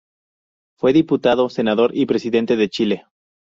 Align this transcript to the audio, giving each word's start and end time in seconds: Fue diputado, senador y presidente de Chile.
Fue 0.79 0.93
diputado, 0.93 1.47
senador 1.51 1.91
y 1.95 2.07
presidente 2.07 2.55
de 2.55 2.69
Chile. 2.69 3.05